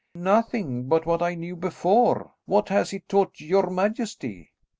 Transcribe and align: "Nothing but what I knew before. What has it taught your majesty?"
"Nothing 0.15 0.87
but 0.87 1.05
what 1.05 1.21
I 1.21 1.35
knew 1.35 1.55
before. 1.55 2.31
What 2.45 2.69
has 2.69 2.91
it 2.91 3.07
taught 3.07 3.39
your 3.39 3.69
majesty?" 3.69 4.51